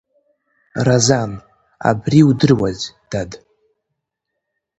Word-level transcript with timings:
Разан, 0.85 1.31
абри 1.89 2.19
удыруаз, 2.29 2.79
дад! 3.11 3.31